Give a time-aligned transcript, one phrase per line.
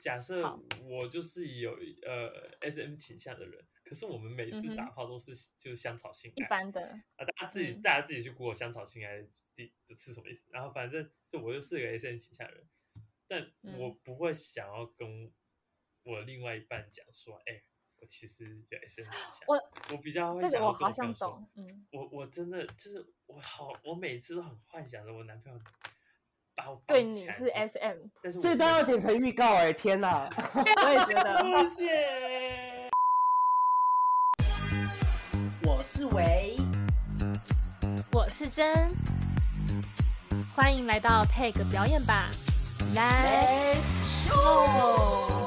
[0.00, 0.42] 假设
[0.82, 6.82] 我就是有呃 S M 倾向的人，可是我们每次打炮都是就是香草性一般的，
[7.16, 7.82] 啊，大家自己、嗯。
[7.82, 9.22] 大家自己去 Google 香草性爱
[9.54, 10.46] 第是什么意思？
[10.50, 12.68] 然后反正就我就是个 S M 倾向的人，
[13.28, 13.78] 但嗯。
[13.78, 15.30] 我不会想要跟
[16.02, 17.62] 我另外一半讲说，哎、
[17.98, 19.40] 我其实有 S M 倾向。
[19.48, 19.70] 我。
[19.92, 25.58] 我比较会这想要跟个我好像我朋友说懂，嗯，我我真的就是我好，我每次都很幻想着我男朋友
[26.60, 30.28] 把我对你是 S M，但是我这都要剪成预告哎、天哪！
[30.54, 31.42] 我也觉得。
[31.70, 32.90] 谢谢。
[35.62, 36.56] 我是维，
[38.12, 38.94] 我是真，
[40.54, 42.28] 欢迎来到 Peg 表演吧
[42.94, 45.39] ，Let's go！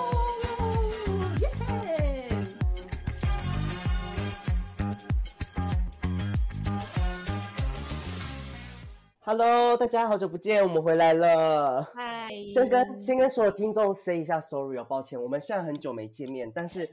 [9.26, 11.82] Hello，大家好久不见，我们回来了。
[11.96, 16.90] 嗨，先跟先跟所有听众 say 一下 sorry 哦，抱歉，我们现在很久没见面，但是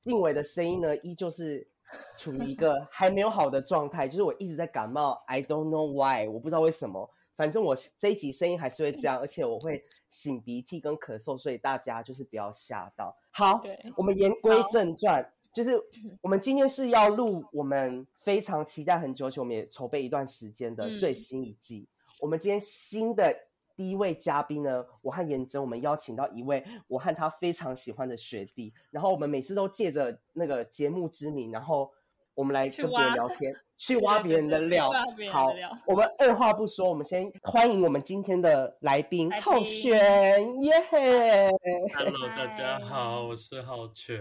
[0.00, 1.68] 定伟的声音呢，依旧是
[2.16, 13.14] 处于一个还没有好的状态， 就是我一直在感冒，I don't know why，我不知道为什么，反正我这一集声音还是会这样，而且我会擤鼻涕跟咳嗽，所以大家就是不要吓到。
[13.30, 13.60] 好，
[13.94, 15.70] 我们言归正传，就是
[16.20, 20.98] 我们今天是要录我们非常期待很久，而且我们也筹备一段时间的嗯。
[20.98, 21.86] 最新一季。
[22.20, 23.32] 我们今天新的
[23.76, 31.90] 第一位嘉宾呢，我和颜真，我们邀请到一位我和他非常喜欢的学弟，然后我们每次都借着那个节目之名，然后
[32.34, 34.90] 我们来跟别人聊天， 去挖别人的料
[35.30, 35.52] 好，
[35.86, 41.48] 我们二话不说，我们先欢迎我们今天的来宾浩全，耶嘿
[41.94, 44.20] ！Hello，大家好，我是浩全。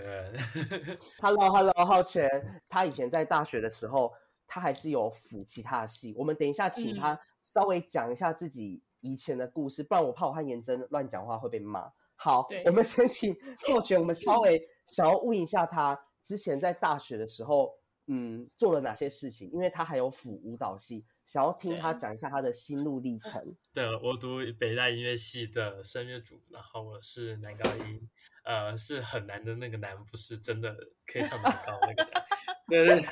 [1.22, 2.30] Hello，Hello，浩全，
[2.70, 4.14] 他以前在大学的时候，
[4.46, 6.14] 他还是有辅其他的系。
[6.16, 11.92] 我们等一下请嗯他稍微讲一下自己以前的故事，不然我怕我和颜真乱讲话会被骂。
[12.16, 13.36] 好，我们先请
[13.68, 17.74] 浩全，我们稍微想要问一下他之前在大学的时候，
[18.08, 19.50] 嗯，做了哪些事情？
[19.52, 23.56] 因为他还有辅舞蹈系，想要听他讲一下他的心路历程。
[23.74, 28.10] 对，我读北大音乐系的声乐组，然后我是男高音，
[28.44, 30.76] 呃，是很难的那个难，不是真的
[31.06, 32.26] 可以唱得很高那个难。
[32.68, 33.08] 对 对对。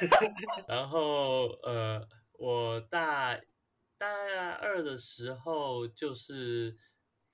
[0.68, 3.40] 然后呃，我大
[3.98, 4.08] 大
[4.56, 6.78] 二的时候就是。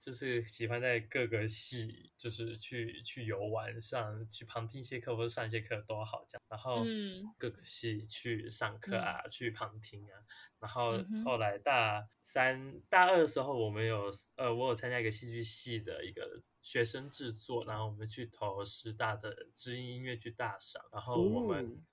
[0.08, 6.42] 就是喜欢在各个系，就是去去游玩，上去旁听一些课或者上一些课都好这样。
[6.48, 10.16] 然后嗯各个系去上课啊，去旁听啊。
[10.60, 21.86] 然后后来大三、大二的时候，我们有呃，我有参加一个戏剧系的一个学生制作，然后我们去投师大的知音音乐剧大赏，然后我们嗯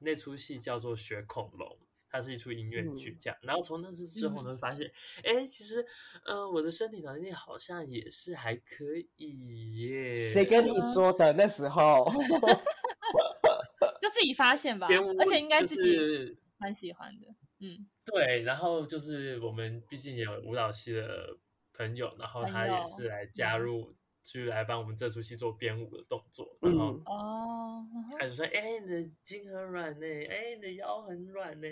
[0.00, 1.78] 那出戏叫做《学恐龙》。
[2.08, 3.18] 它是一出音乐剧，嗯。
[3.20, 4.90] 这样，然后从那次之后呢，发现，
[5.24, 5.84] 哎、其实，
[6.24, 8.84] 呃，我的身体条件好像也是还可
[9.16, 10.14] 以耶。
[10.32, 10.72] 谁跟你。
[10.94, 11.32] 说的？
[11.32, 12.06] 那时候
[14.00, 14.86] 就自己发现吧，
[15.18, 17.26] 而且应该自己是蛮喜欢的，
[17.60, 21.36] 嗯，对，然后就是我们毕竟也有舞蹈系的
[21.72, 23.94] 朋友，然后他也是来加嗯入，
[24.26, 27.02] 去来帮我们这出戏做编舞的动作，然后嗯。
[27.06, 27.86] 哦，
[28.18, 31.68] 他就说：“哎、你的筋很软呢，哎、你的腰很软呢，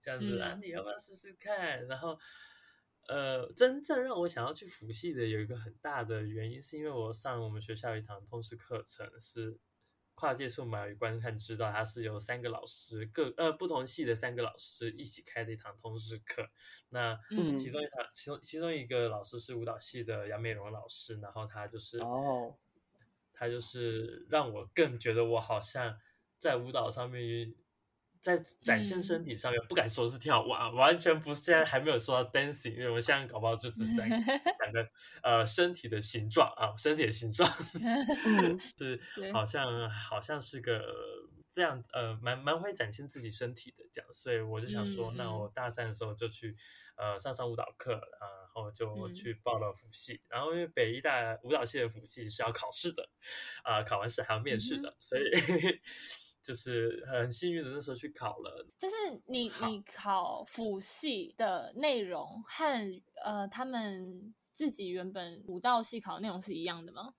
[0.00, 0.60] 这样子、啊，嗯。
[0.62, 2.18] 你要不要试试看？”然后，
[3.08, 9.58] 呃，真正让我想要去辅系的有一个很大的原因，是因为我上我们学校有一堂通识课程是
[10.14, 16.48] 跨界数码与观看知道，它是由三个老师各呃不同系的三个老师一起开的一堂通识课。
[16.90, 22.56] 那嗯其中一堂，其中其中一个老师是舞蹈系的杨美荣老师，然后他就是哦，
[23.32, 25.98] 他就是让我更觉得我好像
[26.38, 27.52] 在舞蹈上面，
[28.24, 34.08] 在展现身体上面，不敢说是跳舞啊，完全不是，现在还没有说到 dancing，因为我现在搞不好就只是在
[34.58, 34.88] 讲个
[35.22, 37.46] 呃身体的形状啊，身体的形状。
[38.24, 40.82] 嗯是对好像好像是个
[41.50, 46.56] 这样呃蛮蛮会展现自己身体的这样，所以我就想说，嗯那我大三的时候就去
[46.96, 49.14] 呃上上舞蹈课啊，然后就嗯。
[49.14, 53.06] 去报了辅系，然后因为北医大舞蹈系的辅系是要考试的，
[53.64, 55.22] 啊、考完试还要面试嗯的，所以
[56.44, 58.94] 就是很幸运的那时候去考了，就是
[59.24, 67.14] 你你考辅系的内容和呃他们自己原本舞蹈系考的内容是一样的吗？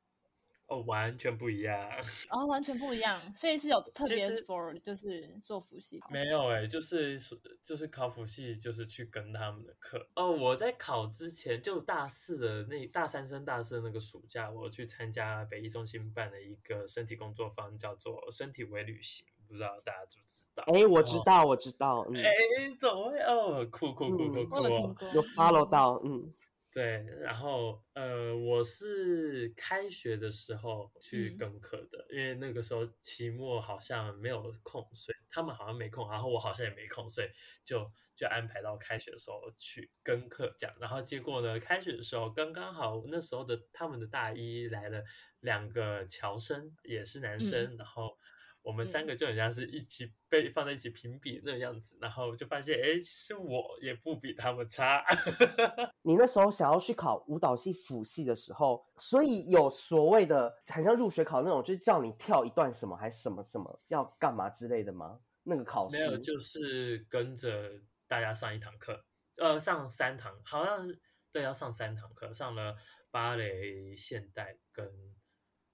[0.68, 1.80] 哦，完全不一样。
[2.32, 6.10] 哦，完全不一样，所以是有特别 for 就是做辅系考。
[6.10, 7.18] 没有哎、就是
[7.64, 10.08] 就是考辅系，就是去跟他们的课。
[10.16, 20.64] 哦，我在考之前就大四的那大三升大四的那个暑假，我去参加北医中心办的一个身体工作坊，叫做身体微旅行，不知道大家知不知道？
[20.74, 22.32] 哎，我知道，我知道，嗯，哎，
[22.80, 23.64] 怎么会哦？
[23.72, 26.34] 酷酷酷酷嗯酷有 follow 到，嗯，
[26.76, 37.28] 对，然后呃，我是开学的时候去嗯跟课的，因为那个时候期末好像没有空，所以他们好像没空，然后我好像也没空，所以
[37.64, 40.76] 就就安排到开学的时候去跟课这样。
[40.78, 45.02] 然后结果呢，开学的时候刚刚好那时候的他们的大一来了
[45.40, 48.18] 两个侨生，也是男生，然后。
[48.66, 55.06] 我们三嗯个就很像是一起被放在一起评比那个样子，然后就发现，哎，是我也不比他们差。
[56.02, 65.20] 你那时候想要去考舞蹈系辅系的时候，所以有所谓的，好像入学考那种，就是叫你跳一段什么，还是什么什么要干嘛之类的吗？
[65.44, 69.06] 那个考试没有，就是跟着大家上一堂课，
[69.38, 70.92] 呃，上三堂，好像
[71.32, 72.76] 对，要上三堂课，上了
[73.12, 74.92] 芭蕾、现代跟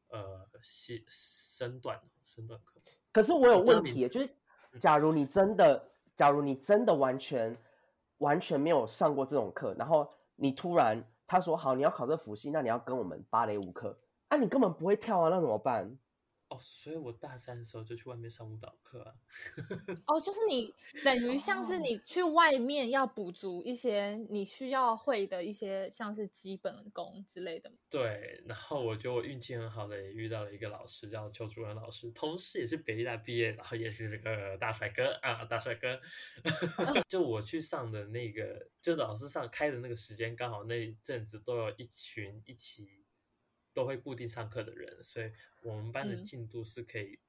[0.10, 2.81] 呃戏身段身段课。
[3.12, 4.30] 可是我有问题，就是
[4.80, 5.84] 假如你真的，
[6.16, 7.56] 假如你真的完全
[8.20, 13.98] 完全没有上过这种课，然后你突然他说好你要考这辅系，那你要跟我们芭蕾舞课，
[14.30, 15.98] 啊，你根本不会跳啊，那怎么办？
[16.52, 19.14] 哦，所以我大三的时候就去外面上舞蹈课啊。
[20.06, 27.72] 哦，就是你等于像是你去外面要补足一些你需要会的一些像是基本功之类的。
[27.90, 35.98] 对，然后我就运气很好的，也遇到了一个老师叫邱主任老师，同时也是北医大毕业，然后也是这个大帅哥啊，大帅哥。
[37.08, 43.01] 就我去上的那个，就老师上开的那个时间，刚好那一阵子都有一群一起
[43.74, 45.32] 都会固定上课的人，所以
[45.64, 47.20] 我们班的嗯进度是可以、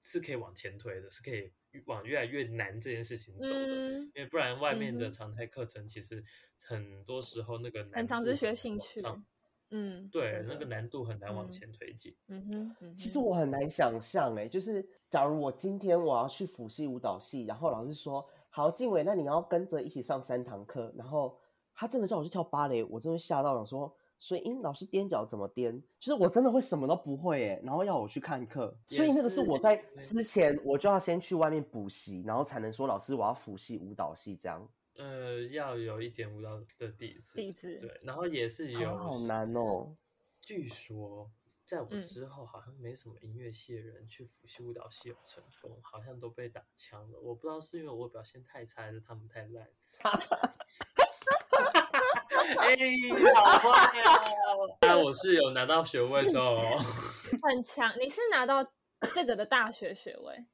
[0.00, 1.52] 是可以往前推的，是可以
[1.86, 3.66] 往越来越难这件事情走的。
[3.66, 6.24] 嗯，因为不然外面的常态课程其实
[6.64, 9.24] 很多时候那个难很常度是学兴趣上。
[9.70, 12.14] 嗯，对，那个难度很难往嗯前推进。
[12.28, 21.36] 嗯哼，嗯其实我很难想象，哎，就是假如我今天我要去辅系舞蹈系，然后老师说好，静伟，那你要跟着一起上三堂课，然后
[21.74, 23.92] 他真的叫我去跳芭蕾，我真的吓到了，说，
[24.24, 25.78] 所以，嗯，老师踮脚怎么踮？
[26.00, 34.66] 就是我真的会什么都不会，哎，然后要我去看课，所以那个是是我在之前我就要先去外面补习，然后才能说老师我要辅系舞蹈系这样，
[34.96, 39.94] 呃，要有一点舞蹈的底子，底子对，然后也是有，啊好难哦。
[40.40, 41.30] 据说
[41.66, 47.20] 在我嗯之后，好像没什么音乐系的人去辅系舞蹈系有成功，好像都被打枪了。
[47.20, 49.68] 我不知道是因为我表现太差，还是他们太烂。
[52.58, 52.76] 哎，
[53.34, 54.76] 好棒哦！
[54.80, 56.78] 啊，我是有拿到学位的哦。
[57.42, 57.92] 很强。
[57.98, 58.64] 你是拿到
[59.14, 60.44] 这个的大学学位，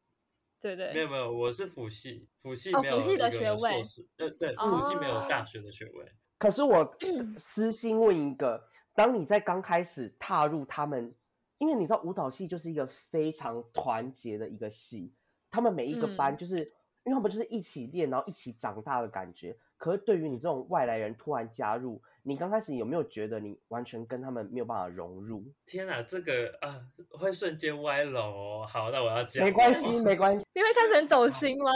[0.60, 0.92] 对对？
[0.92, 3.82] 没有没有，我是辅系，辅系哦没有辅系的学位
[4.18, 6.12] 呃对，辅系没有哦大学的学位。
[6.38, 6.90] 可是我
[7.36, 11.14] 私心问一个，当你在刚开始踏入他们，
[11.58, 15.12] 因为你知道舞蹈系就是一个非常团结的一个系，
[15.50, 16.56] 他们每一个班嗯就是、
[17.04, 19.56] 因为他们就是一起练，然后一起长大的感觉。
[19.80, 25.42] 可是对于你这种外来人突然加入，你刚开始有没有觉得你完全跟他们没有办法融入？
[25.64, 26.78] 天哪，这个啊
[27.12, 28.66] 会瞬间歪楼哦。
[28.68, 30.44] 好，那我要讲，没关系，没关系。
[30.52, 31.70] 你会开始很走心吗？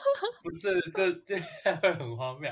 [0.42, 2.50] 不是这这会很荒谬。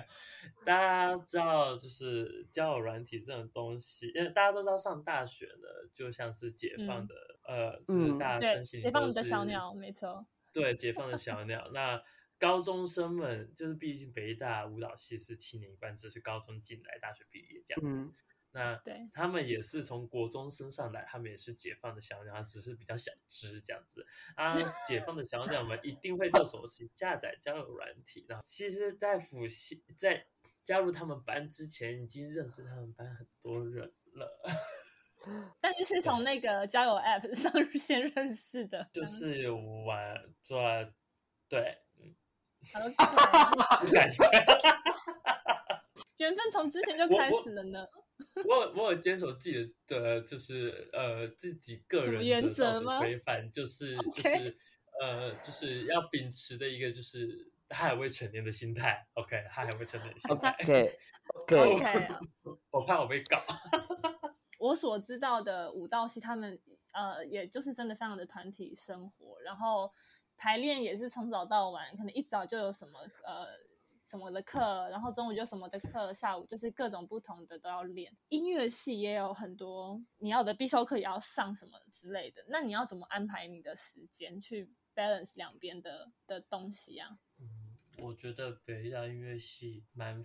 [0.67, 7.15] 大家知道，就是交友软体这种东西，因为大家都知道上大学呢，就像是解放的，
[7.47, 10.27] 呃，就是嗯大家，身心解放你的小鸟，没错。
[10.53, 11.71] 对，解放的小鸟。
[11.73, 12.03] 那
[12.39, 18.01] 高中生们，就是毕竟北大舞蹈系是七年一贯制，是高中进来，大学毕业这样子。
[18.01, 18.15] 嗯，
[18.53, 24.57] 那对他们也是从国中升上来，他们也是解放的小鸟，只是比较小只这样子啊。
[24.87, 26.91] 解放的小鸟们一定会做什么事情？
[26.95, 28.25] 下载交友软体。
[28.29, 30.27] 然后，其实，在辅系在
[30.63, 34.43] 加入他们班之前，已经认识他们班很多人了，
[35.61, 40.63] 但是是从那个交友 App 上 先认识的，就是玩做
[41.49, 41.79] 对，
[42.75, 44.29] 嗯，嗯不敢讲。
[46.19, 47.87] 缘分从之前就开始了呢。
[48.35, 54.59] 我有我有坚守自己的，就是呃自己个人原则吗规范，就是就 OK 是
[55.01, 60.99] 呃就是要秉持的一个就是他还未成年的心态，OK，他还未成年的心态， OK
[61.47, 62.09] OK，OK，
[62.71, 63.41] 我怕我被告。
[64.59, 66.59] 我所知道的武道系，他们
[66.93, 69.93] 呃，也就是真的非常的团体生活，然后
[70.39, 73.47] 排练也是从早到晚，可能一早就有什么呃
[74.01, 78.17] 什么的课，然后中午就什么的课，下午就是各种不同的都要练。
[78.29, 87.19] 音乐系也有很多你要的必修课也要上什么之类的，那你要怎么安排你的时间去 balance 两边的的东西啊？
[87.99, 90.25] 我觉得北大音乐系蛮。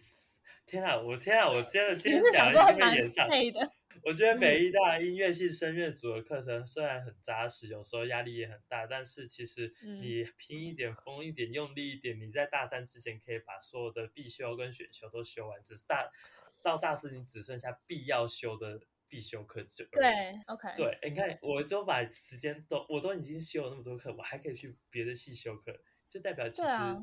[0.65, 0.99] 天啊！
[0.99, 1.49] 我天啊！
[1.49, 3.27] 我真的今天讲了一定想说蛮被演上。
[3.27, 3.71] 的？
[4.03, 15.63] 我觉得北艺大音乐系声乐组的课程虽然很扎实，有时候压力也很大，但是其实嗯你拼一点、疯一点、用力一点，你在大三之前可以把所有的必修跟选修都修完。
[15.63, 16.09] 只是大
[16.63, 20.11] 到大四你只剩下必要修的必修课就对
[20.47, 25.79] ，OK，对，你看，我都把时间都，我都已经修了那么多课，我还可以去别的系修课，
[26.09, 26.99] 就代表其实啊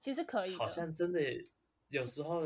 [0.00, 1.20] 其实可以好像真的
[1.90, 2.42] 有时候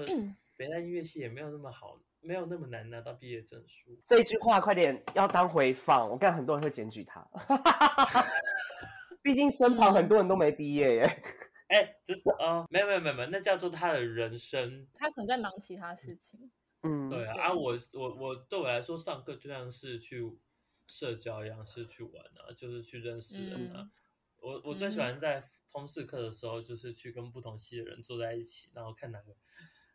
[0.56, 4.00] 北大音乐系也没有那么好，没有那么难拿到毕业证书。
[4.06, 7.26] 这句话快点要当回放，我看很多人会检举他。
[9.22, 11.22] 毕竟身旁很多人都没毕业耶。
[11.68, 14.86] 哎，这呃，没有没有没有没有，那叫做他的人生。
[14.94, 16.50] 他可能在忙其他事情。
[16.82, 20.22] 嗯，对啊，对啊我我我对我来说，上课就像是去
[20.86, 23.80] 社交一样，是去玩啊，就是去认识人啊。
[23.80, 23.90] 嗯
[24.42, 29.34] 我我最喜嗯欢在通识课的时候，就是去跟不同系的人坐在一起，然后看哪个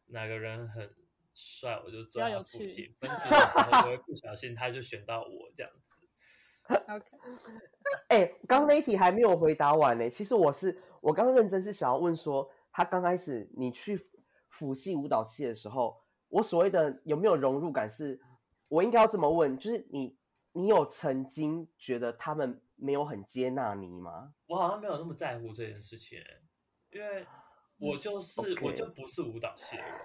[0.08, 0.94] 哪个人很
[1.34, 2.94] 帅，我就坐在他附近。
[3.00, 6.02] 分组的时候，我会不小心他就选到我这样子。
[6.68, 7.06] OK，
[8.10, 10.10] 哎、刚刚那一题还没有回答完呢。
[10.10, 13.98] 其实我是我刚刚认真是想要问说，他刚开始你去
[14.50, 18.20] 辅系舞蹈系的时候，我所谓的有没有融入感是，
[18.68, 20.18] 我应该要这么问，就是你
[20.52, 24.34] 你有曾经觉得他们没有很接纳你吗？
[24.46, 26.42] 我好像没有那么在乎这件事情、欸，
[26.92, 27.26] 因为
[27.78, 30.02] 我就是、我就不是舞蹈系的人，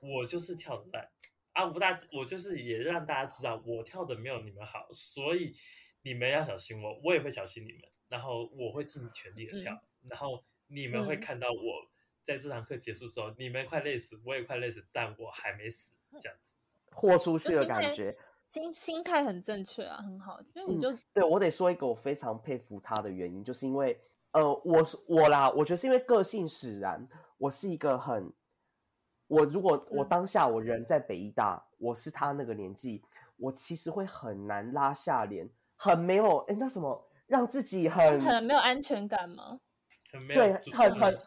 [0.00, 1.08] 我就是跳的烂
[1.52, 1.64] 啊！
[1.66, 5.56] 我大我就是也让大家知道我跳的没有你们好，所以
[6.02, 11.88] 你们要小心我，我也会小心你们，然后我会尽全力的跳，然后你们会嗯看到我
[12.22, 16.54] 在这堂课结束之后，你们快累死，我也快累死，但我还没死，这样子。
[16.90, 18.16] 豁出去的感觉。
[18.48, 24.00] 心心态很正确啊，很好，所以你嗯就对我得说一个我非常佩服他的原因，就是因为
[24.32, 28.32] 呃，我是我啦，我觉得是因为个性使然，我是一个很，
[29.26, 33.02] 我如果我嗯当下我人在北医大，我是他那个年纪，
[33.36, 39.60] 我其实会很难拉下脸，很没有哎那什么，让自己很很没有安全感吗？
[40.10, 41.18] 很没有对，很很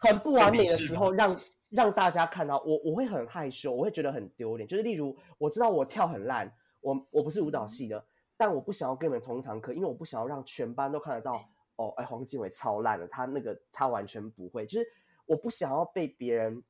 [0.00, 1.38] 很不完美的时候，让
[1.68, 4.66] 让大家看到我，我会很害羞，我会觉得很丢脸。
[4.66, 6.50] 就是例如，我知道我跳很烂，
[6.82, 8.04] 我我不是舞蹈系的，
[8.36, 11.42] 但我不想要跟你们同一堂课，因为我不想要让全班都看得到。
[11.76, 14.86] 哦，哎，黄靖伟超烂的，他那个他完全不会，就是
[15.24, 16.62] 我不想要被别人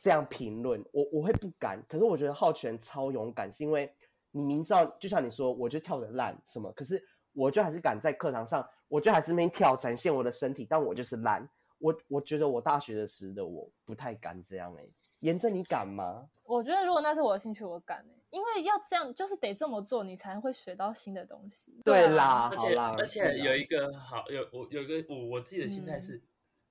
[0.00, 1.80] 这样评论，我我会不敢。
[1.88, 3.90] 可是我觉得浩全超勇敢，是因为
[4.32, 7.00] 你明知道，就像你说，我就跳的烂什么，可是
[7.32, 11.48] 我就还是敢在课堂上，我就还是没跳，展现我的身体，但我就是烂。
[11.78, 14.84] 我我觉得我大学的时的我不太敢这样哎、
[15.20, 16.28] 严正你敢吗？
[16.42, 21.72] 我觉得如果那是我的兴趣，我敢欸因为要这样，就是得这么做，你才会学到新的东西。
[21.78, 26.22] 啊，对啦，而且，而且有一个好有我有一个我我自己的心态嗯是，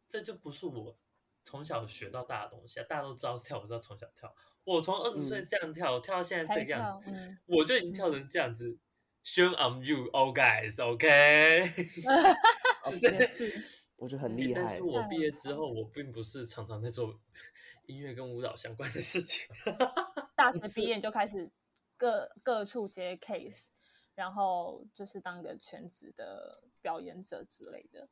[0.07, 0.97] 这就不是我
[1.43, 4.33] 从小学到大的东西啊，大家都知道跳，我知道从小跳，
[4.63, 8.77] 我从二十岁嗯这样跳，跳到现在才这个样子，嗯我就已经跳成这样子。
[9.23, 11.61] Shame on you, all guys, OK？
[12.85, 13.61] 哦也是，
[13.97, 14.81] 我觉得很厉害但是。
[14.83, 17.19] 我毕业之后，我并不是常常在做
[17.87, 19.47] 音乐跟舞蹈相关的事情。
[20.35, 21.49] 大学毕业就开始
[21.97, 23.67] 各各处接 case，
[24.15, 28.07] 然后就是当个全职的表演者之类的。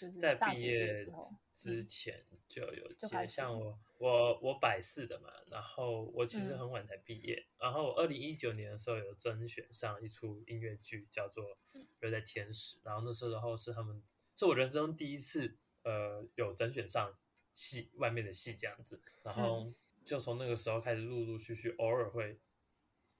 [0.00, 1.06] 就是在毕业业
[1.50, 11.58] 之前就有接，像我我我百事的嘛，然后我其实嗯很晚才毕业，然后我二零一九年的时候有甄选上一出音乐剧，叫做
[12.00, 14.00] 《留在天使》，然后那时候是他们
[14.36, 17.16] 是我人生中第一次呃有甄选上
[17.54, 19.72] 戏外面的戏这样子，然后
[20.04, 22.38] 就从那个时候开始陆陆续续偶尔会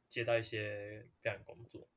[0.08, 1.88] 接到一些表演工作，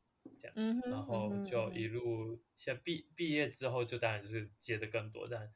[0.55, 5.51] 嗯哼，然后就一嗯路现在毕毕业之后，就当然就是接的更多，但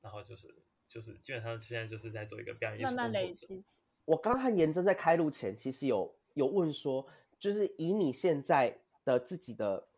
[0.00, 3.62] 然后就是就是基本上现在就是在做一个表演艺术哼慢慢累工作者。
[4.06, 7.06] 我刚和严真在开录前，其实有有问说，
[7.38, 9.88] 就是以你现在的自己的，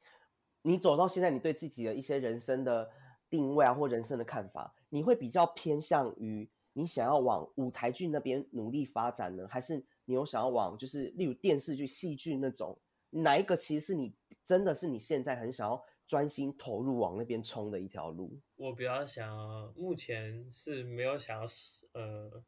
[0.63, 2.91] 你走到现在，你对自己的一些人生的
[3.33, 18.39] 定位啊，或人生的看法，你会比较偏向于你想要往舞台剧那边努力发展呢，还是你有想要往就是例如电视剧、戏剧那种，哪一个其实是你真的是你现在很想要专心投入往那边冲的一条路？
[18.57, 21.49] 我比较想，目前是没有想要
[21.93, 22.45] 呃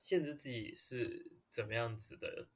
[0.00, 2.48] 限制自己是怎么样子的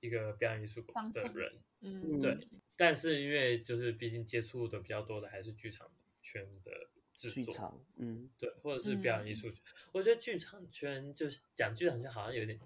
[0.00, 2.36] 一个表演艺术方的人，嗯，对。
[2.76, 5.90] 但是因为就是毕竟接触的比较多的还是剧场
[6.26, 6.72] 圈的
[7.14, 9.62] 制作，剧场，嗯，对，或者是表演艺术圈。
[9.92, 12.58] 我觉得剧场圈就是讲剧场圈好像有点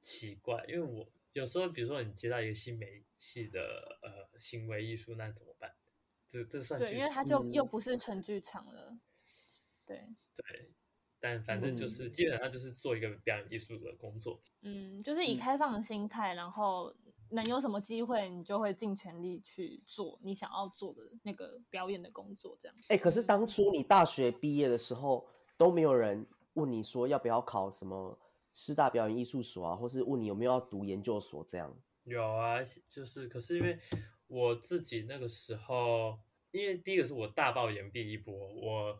[0.00, 5.74] 奇怪，因为我有时候比如说你接到一个新媒系的呃行为艺术，那怎么办？
[6.26, 8.98] 这这算对，剧因为它就又嗯不是纯剧场了。
[9.84, 9.96] 对，
[10.34, 10.70] 对，
[11.20, 14.38] 但反正就是嗯基本上就是做一个表演艺术的工作。
[14.62, 16.94] 嗯，就是以嗯开放的心态，然后
[17.30, 22.76] 能有什么机会，你就会尽全力去做你想要做的那个表演的工作，这样。
[22.88, 28.18] 哎、可是当初你大学毕业的时候，都没有人问你说要不要考什么
[28.52, 31.76] 师大表演艺术所啊，或是问你有没有要读研究所这样？
[32.04, 32.58] 有啊，
[32.88, 33.78] 就是可是因为
[34.26, 36.18] 我自己那个时候，
[36.50, 38.98] 因为第一个是我大爆研毕一波，我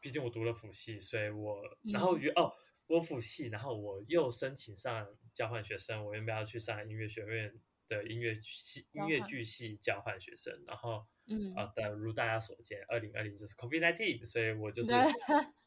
[0.00, 2.52] 毕竟我读了辅系，所以我然后约、哦
[2.88, 5.04] 我辅系，然后我又申请上
[5.36, 7.54] 交换学生，我原本要去上海音乐学院
[7.86, 11.52] 的音乐系音乐剧系交换学生，然后嗯。
[11.54, 14.98] 啊但如大家所见，二零二零就是 COVID nineteen，所以我就是对。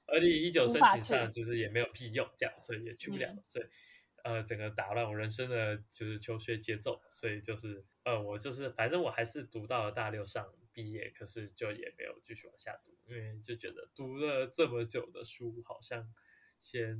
[0.07, 3.43] 二零一九申请上就是也没有屁用，这样，所以也去不了，嗯。
[3.45, 3.65] 所以
[4.23, 16.11] 呃整个打乱我人生的就是求学节奏，所以就是呃我就是反正我还是读到了大六上毕业，可是就也没有继续往下读，因为就觉得读了这么久的书，好像
[16.59, 16.97] 先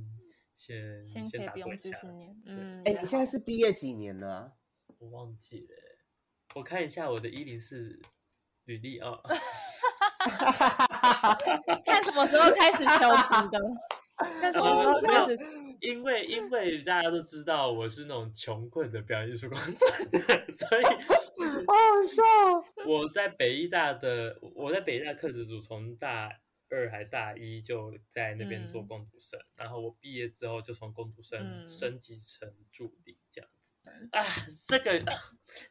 [0.60, 2.36] 先先可以不用继续念。
[2.44, 4.52] 嗯，哎、也你现在是毕业几年了啊？
[4.98, 5.98] 我忘记了欸，
[6.54, 7.98] 我看一下我的一零四
[8.64, 9.18] 履历啊。
[11.86, 13.58] 看什么时候开始求职的？
[14.38, 15.34] 看什么时候开始？
[15.80, 22.62] 因为因为大家都知道我是那种穷困的表演艺术工作者， 所以好好笑哦。
[22.86, 26.28] 我在北医大的我在北医大课职组从大
[26.70, 28.86] 二还大一就在那边做嗯。
[28.86, 31.68] 工读生，然后我毕业之后就从工读生嗯。
[31.68, 33.72] 升级成助理这样子。
[34.12, 34.22] 啊，
[34.68, 35.04] 这个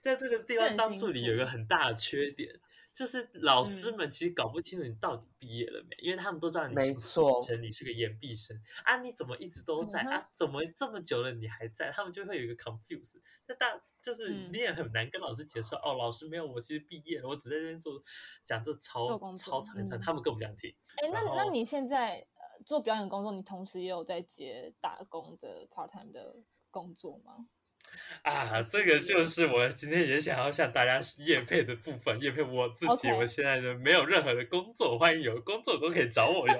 [0.01, 2.59] 在这个地方当助理有一个很大的缺点，
[2.99, 10.27] 就是老师嗯们其实搞不清楚你到底毕业了没，因为他们都知道你是实习错生，你是个研毕生啊，你怎么一直都在、嗯啊？
[10.33, 11.89] 怎么这么久了你还在？
[11.95, 18.03] 他们就会有一个 confuse，那大就是嗯你也很难跟老师解释、哦，老师没有，我其实毕业了，我只在这边做
[18.43, 20.75] 讲这做超超长一串，嗯他们更不想听。
[20.97, 26.35] 哎，那那你现在呃做表演工作，你同时也有在接打工的 part time 的
[26.69, 27.47] 工作吗？
[28.23, 33.09] 啊，这个就是我今天也想要向大家业配的部分，业配我自己。
[33.11, 36.59] 我现在的没有任何的工作，欢迎有工作都可以找我哟。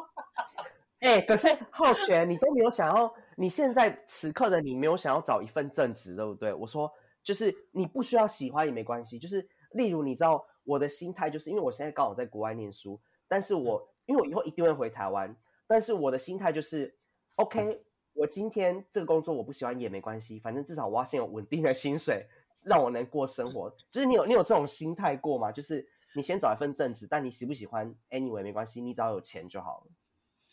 [1.00, 6.52] 哎、可是浩璇，你都没有想要，你现在此刻的你没有想要找一份正职，对不对？
[6.52, 6.92] 我说，
[7.22, 15.34] 就是你不需要喜欢也没关系，就是例如你知道我的心态，就是因为我现在刚好在国外念书，但是我因为我以后一定会回台湾，
[15.66, 16.94] 但是我的心态就是
[17.36, 17.82] ，OK，
[18.12, 22.26] 我今天这个工作我不喜欢也没关系，反正至少我要先有稳定的薪水，
[22.62, 23.70] 让我能过生活。
[23.90, 25.50] 就是你有你有这种心态过吗？
[25.52, 29.92] 就是你先找一份正职，但你喜不喜欢，anyway 没关系，你只要有钱就好了。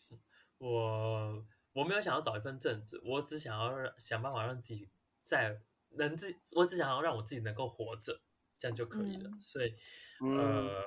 [0.59, 4.89] 我我没有想要找一份正职，我只想要让想办法让自己
[5.21, 8.21] 在能自，我只想要让我自己能够活着，
[8.57, 9.29] 这样就可以了。
[9.29, 9.73] 嗯所以
[10.21, 10.83] 嗯呃，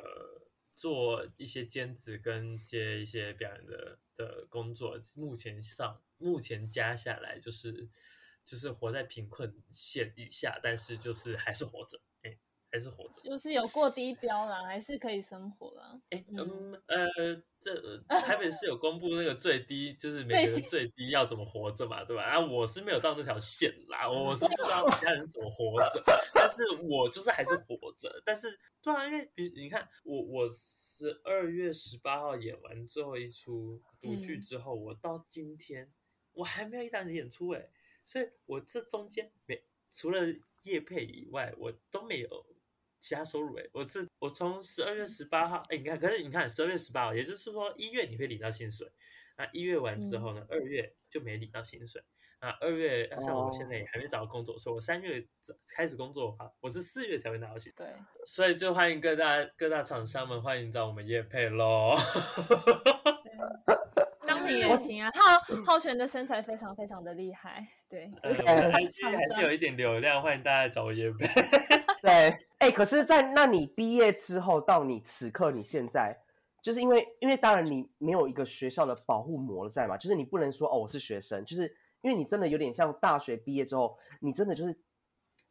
[0.81, 7.87] 做一些兼职跟接一些表演的的工作，目前上目前加下来就是
[8.47, 12.35] 就是活在贫困线以下，但是就是还是活着，哎、
[12.73, 13.21] 还是活着。
[13.21, 15.71] 就是有过低标啦，还是可以生活。
[16.11, 22.23] 哎，嗯嗯，呃，这 台北市有公布那个最低，就是每个人最低要怎么活着嘛，对吧？
[22.25, 26.03] 啊，我是没有到那条线啦，我是不知道其他人怎么活着，
[26.35, 28.23] 但是我就是还是活着。
[28.25, 35.91] 但是，对啊，因为比你看，我我十二月十八号演完最后一出独剧嗯之后，我到今天
[36.33, 37.69] 我还没有一档演出哎，
[38.05, 40.21] 所以我这中间没除了
[40.65, 42.47] 叶配以外，我都没有
[43.01, 43.65] 其他收入哎。
[43.73, 48.87] 我这我从十二月十八号哎，你看，可是你看十二月十八号，也就是说一月你会领到薪水，
[49.37, 52.01] 那一月完之后呢，二月就没领到薪水。
[52.43, 55.23] 那二月像我现在也还没找到工作，所以我三月
[55.75, 57.87] 开始工作的话，我是四月才会拿到薪水。
[57.87, 61.95] 对，所以就欢迎各大各大厂商们欢迎找我们叶配喽。
[64.23, 65.11] 商品也 行啊。
[65.13, 71.27] 浩浩全的身材非常非常的厉害，对，呃，我的 IG 还是有一点流量，欢迎大家来找我叶配。
[72.03, 76.17] 对，哎、可是，在那你毕业之后到你此刻你现在，
[76.63, 81.65] 就是因为因为当然你没有一个学校的保护膜在嘛，就是你不能说哦我是学生，就是
[82.01, 84.79] 因为你真的有点像大学毕业之后，你真的就是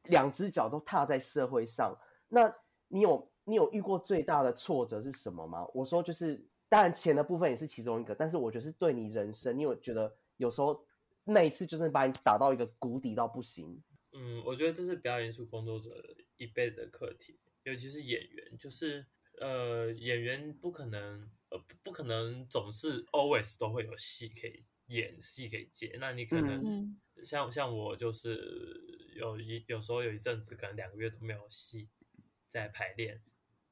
[0.05, 1.95] 两只脚都踏在社会上。
[2.27, 2.53] 那
[2.87, 5.65] 你有你有遇过最大的挫折是什么吗？
[5.73, 10.83] 我说就是，当然钱的部分也是其中一个，但是我觉得是对你人生，你有觉得有时候
[11.23, 13.81] 那一次就是把你打到一个谷底到不行。
[14.13, 15.89] 嗯，我觉得这是表演艺术工作者
[16.39, 19.05] 一辈子的课题，尤其是演员，就是
[19.39, 25.95] 呃，演员不可能呃不不可能总是 always 都会有戏可以演，戏可以接。
[25.99, 31.89] 那你可能、嗯像像我就是有一有时候有一阵子可能两个月都没有戏
[32.47, 33.21] 在排练，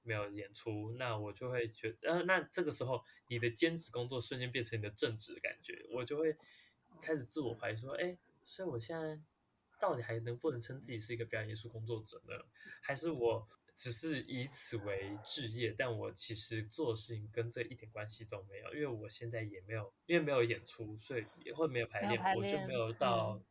[0.04, 6.36] 没有演出，那我就会觉得，呃，那这个时候你的兼职工作瞬间变成你的正职的感觉，我就会
[7.02, 9.18] 开始自我怀疑说，哎，所以我现在
[9.80, 12.34] 到底还能不能称自己是一个表演艺术工作者呢？
[12.82, 23.42] 还是我只是以此为置业，但我其实做的事情跟这一点关系都没有，因为我现在也没有，因为没有演出，所以也会没有排练，排练我就没有到、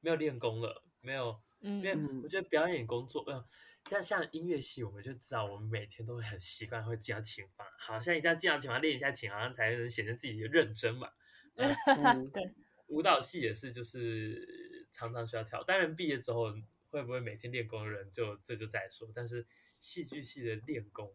[0.00, 1.40] 没有练功了，没有。
[1.60, 3.42] 因为嗯我觉得表演工作，嗯、
[3.88, 11.08] 像像音乐系，我们就知道我们每天都会很习惯会进到琴房，好像一定要进到琴房练一下琴，好像才能显得自己认真嘛。
[11.56, 12.54] 对，
[12.88, 14.46] 舞蹈系也是，就是
[14.94, 15.62] 常常需要跳。
[15.64, 16.54] 当然，毕业之后
[16.90, 19.10] 会不会每天练功的人就这就再说。
[19.12, 19.46] 但是
[19.80, 21.14] 戏剧系的练功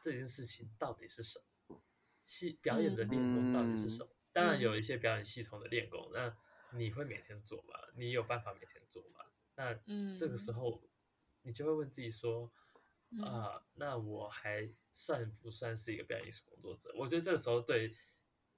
[0.00, 1.82] 这件事情到底是什么？
[2.22, 4.10] 戏表演的练功到底是什么？
[4.32, 6.34] 当然有一些表演系统的练功，那
[6.72, 7.74] 你会每天做吗？
[7.94, 9.20] 你有办法每天做吗？
[9.56, 10.82] 那嗯这个时候
[11.42, 12.50] 你就会问自己说。
[13.12, 16.94] 嗯啊，那我还算不算是一个表演艺术工作者？
[16.96, 17.92] 我觉得这个时候对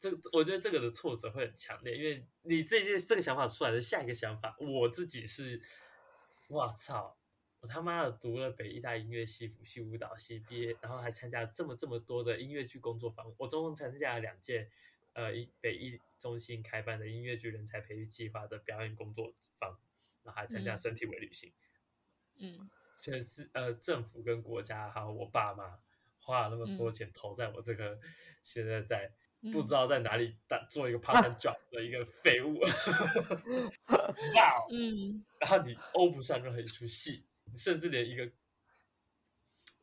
[0.03, 5.63] 这个，我觉得这个的挫折会很强烈，因为你这件这个想法出来的下一个想法，我自己是，
[6.49, 7.17] 我操，
[7.61, 14.69] 我他妈的读了北艺大音乐系、辅系舞蹈系毕业，然后还参加这么这么多的音乐剧工作坊，我总共参加了两届，
[15.13, 19.79] 呃，一北艺中心开办的音乐剧人才培育计划的表演工作坊，
[20.25, 20.79] 然后还参加嗯。
[20.79, 21.53] 身体为旅行。
[22.39, 22.69] 嗯。
[23.01, 25.81] 全是呃政府跟国家还有我爸妈
[26.21, 27.99] 花了那么多钱投在我这个
[28.43, 29.11] 现在在
[29.51, 32.61] 不知道在哪里打做一个 part time job 的一个废物，
[34.37, 34.63] 哇哦！
[34.71, 38.31] 嗯然后你欧不上任何一出戏，你甚至连一个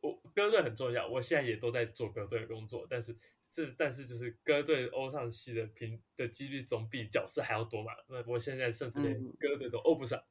[0.00, 3.14] 我歌队很重要，我现在也都在做歌队的工作，但是
[3.50, 7.92] 这但是就是歌队欧上戏的频的几率总比角色还要多嘛？
[8.08, 10.22] 那我现在甚至连嗯歌队都欧不上，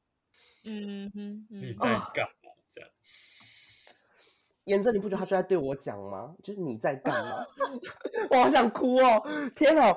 [0.64, 2.50] 嗯哼，你嗯在干嘛？
[2.68, 2.90] 这样。
[4.64, 6.34] 颜真，你不觉得他就在对我讲吗？
[6.42, 7.44] 就是你在干嘛？
[8.30, 9.22] 我好想哭哦！
[9.54, 9.96] 天哪，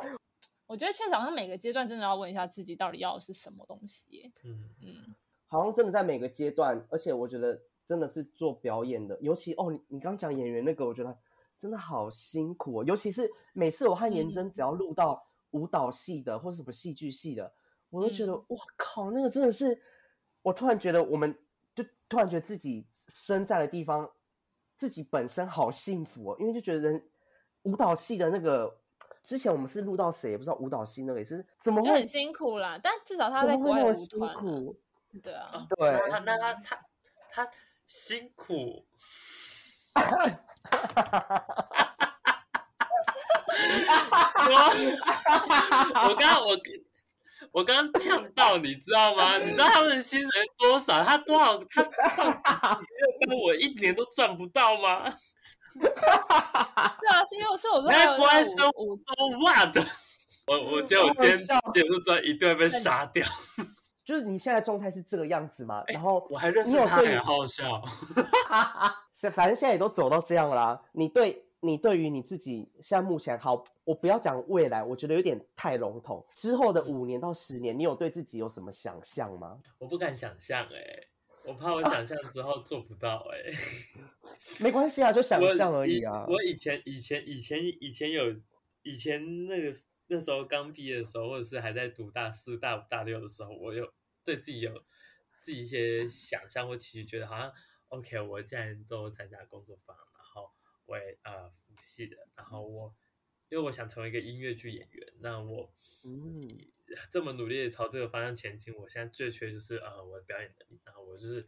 [0.65, 4.31] 我觉得确实好像每个阶段真的要问一下自己到底要的是什么东西。
[4.43, 5.15] 嗯，嗯
[5.47, 11.15] 好像真的在每个阶段，而且我觉得真的是做表演的，尤其哦，你你刚刚讲演员那个，我觉得
[11.59, 12.83] 真的好辛苦哦。
[12.85, 17.53] 尤其是每次我和颜真只要录到舞蹈系的或是什么戏剧系的，
[17.91, 19.79] 我都觉得嗯哇靠，那个真的是，
[20.41, 21.37] 我突然觉得我们
[21.75, 24.09] 就突然觉得自己身在的地方，
[24.83, 27.01] 自己本身好幸福哦，因为就觉得人
[27.61, 28.77] 舞蹈系的那个。
[29.25, 34.75] 之前我们是录到谁也不知道，舞蹈系那个也是怎么会就很辛苦啦，但至少他在国外舞么会那么辛团啊、苦？
[35.23, 37.51] 对啊，啊对那他那他他他
[37.87, 38.85] 辛苦，
[45.95, 46.57] 我 我刚刚我
[47.51, 49.37] 我刚刚呛到，你知道吗？
[49.37, 51.03] 你知道他们的薪水多少？
[51.03, 51.59] 他多少？
[51.69, 52.39] 他上几
[53.27, 55.13] 个月我一年都赚不到吗？
[55.79, 59.03] 对啊，是因为我说我说你还有在国外生那舞舞都
[59.39, 59.75] what？
[60.45, 61.37] 我我觉得我今天
[61.73, 63.25] 结束之后一定会被杀掉。
[64.05, 65.81] 就是你现在状态是这个样子吗？
[65.87, 67.81] 然后我还认识他，很好笑。
[69.15, 70.81] 是 反正现在也都走到这样啦。
[70.91, 76.25] 你对你对于你自己现在目前好，我不要讲未来，我觉得有点太笼统。
[76.35, 79.61] 之后的五年到十年，你有对自己有什么想象吗？
[79.79, 81.07] 我不敢想象哎、
[81.45, 83.51] 我怕我想象之后做不到哎、
[84.59, 86.25] 没关系啊，就想象而已以啊。
[86.27, 88.35] 我以前以前以前以前有
[88.81, 89.71] 以前那个
[90.07, 93.89] 那时候刚毕业的时候，或者是还在读大四、大五、大六的时候，我有
[94.25, 94.71] 对自己有
[95.39, 97.51] 自己一些想象或期许，觉得好像
[97.87, 99.95] OK，我既然都参加工作坊，
[100.93, 102.95] 然后我也呃服系的，然后我
[103.49, 106.47] 因为我想成为一个音乐剧演员，那我嗯，
[107.11, 111.47] 这么努力的朝这个方向前进，我现在最缺就是呃我的表演能力，然后我就是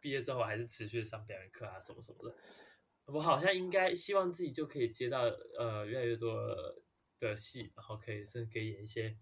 [0.00, 2.36] 毕业之后还是持续地上表演课啊什么什么的，
[3.06, 5.22] 我好像应该希望自己就可以接到
[5.58, 6.34] 呃越来越多
[7.20, 9.16] 的戏，然后可以甚至可以演一些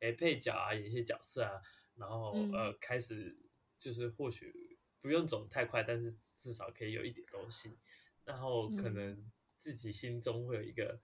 [0.00, 1.60] 诶配角啊，演一些角色啊，
[1.96, 2.52] 然后、嗯。
[2.52, 3.36] 呃开始
[3.78, 7.78] 就是或许不用走太快，但是至少可以有一点东西，
[8.30, 8.94] 然后可嗯。
[8.94, 10.98] 能自己心中会有一个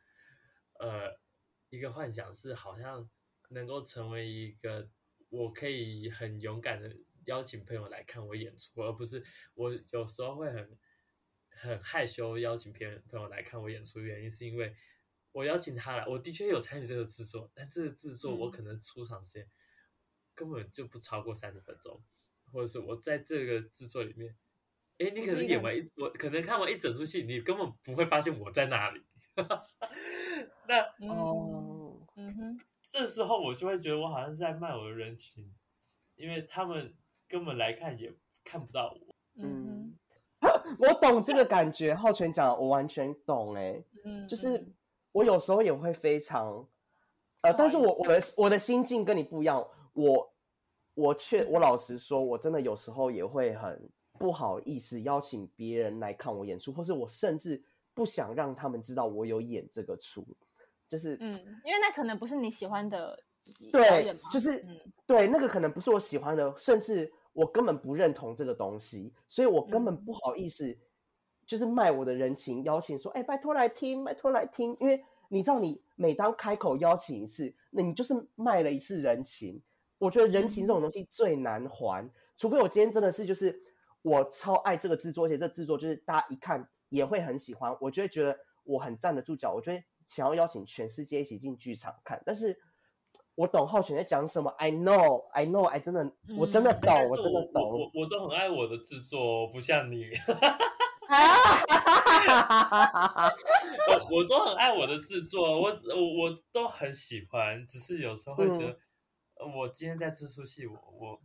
[0.81, 1.21] 呃
[1.69, 3.11] 一个幻想是好像
[3.51, 4.89] 能够成为一个
[5.29, 9.23] 我可以很勇敢的邀请朋友来看我演出，而不是
[9.55, 10.79] 我有时候会很
[11.51, 14.75] 很害羞邀请别人朋友来看我演出，原因是因为
[15.33, 18.51] 我邀请他来，我的确有参与这个制作，但这个制作我嗯。
[18.51, 19.51] 可能出场时间
[20.35, 22.03] 根本就不超过三十分钟，
[22.53, 24.35] 或者是我在这个制作里面，
[24.99, 29.03] 哎，你可能演完一，我可能看完一整出戏，你根本不会发现我在哪里。
[30.67, 35.45] 那嗯哦，嗯哼，这时候我就会觉得我好像是在卖我的人群，
[36.17, 36.95] 因为他们
[37.29, 39.15] 根本来看也看不到我。
[39.39, 39.95] 嗯
[40.79, 41.95] 我懂这个感觉。
[41.95, 43.73] 浩全讲我完全懂哎、
[44.05, 44.67] 哼，嗯就是
[45.13, 46.67] 我有时候也会非常，
[47.43, 50.35] 呃，但是我我的我的心境跟你不一样，我
[50.95, 57.63] 我确我老实说，我真的有时候也会很不好意思邀请别人来看我演出，或是我甚至
[57.95, 60.27] 不想让他们知道我有演这个出，
[60.89, 61.33] 就是嗯，
[61.65, 63.19] 因为那可能不是你喜欢的
[63.71, 70.77] 对，，就是、嗯对那个可能不是我喜欢的，甚至我根本不认同这个东西，所以我根本嗯不好意思，
[71.47, 79.63] 就是卖我的人情，邀请说，哎，拜托来听，拜托来听，因为你知道，你每当开口邀请一次，那你就是卖了一次人情。
[79.99, 83.59] 我觉得人情这种东西最难还，除非我今天真的是就是
[84.07, 92.23] 我超爱这个制作，而且这制作就是大家一看也会很喜欢，我就会觉得我很站得住脚，我就会想要邀请全世界一起进剧场看。
[92.25, 92.57] 但是
[93.35, 97.69] 我懂浩璇在讲什么，I know, I know, I 真的我真的嗯懂，我真的懂。
[97.69, 100.05] 我我都很爱我的制作，不像你，
[103.91, 108.79] 我我都很爱我的制作，我我我都很喜欢，只是有时候会觉得，
[109.35, 111.21] 呃我今天在这出戏，我我我